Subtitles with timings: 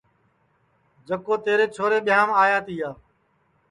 [1.07, 2.89] جکو تیرے چھورے ٻیاںٚم آیا تیا